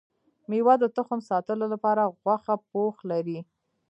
[0.49, 3.39] ميوه د تخم ساتلو لپاره غوښه پوښ لري